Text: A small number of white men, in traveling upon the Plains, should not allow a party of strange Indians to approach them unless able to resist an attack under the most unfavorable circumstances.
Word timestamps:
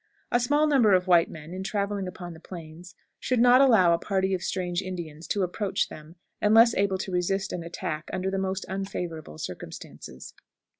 A 0.31 0.39
small 0.39 0.65
number 0.65 0.93
of 0.93 1.05
white 1.05 1.29
men, 1.29 1.53
in 1.53 1.63
traveling 1.63 2.07
upon 2.07 2.33
the 2.33 2.39
Plains, 2.39 2.95
should 3.19 3.39
not 3.39 3.61
allow 3.61 3.93
a 3.93 3.99
party 3.99 4.33
of 4.33 4.41
strange 4.41 4.81
Indians 4.81 5.27
to 5.27 5.43
approach 5.43 5.89
them 5.89 6.15
unless 6.41 6.73
able 6.73 6.97
to 6.97 7.11
resist 7.11 7.53
an 7.53 7.61
attack 7.61 8.09
under 8.11 8.31
the 8.31 8.39
most 8.39 8.65
unfavorable 8.65 9.37
circumstances. 9.37 10.33